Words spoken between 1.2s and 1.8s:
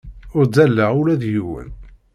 d yiwen.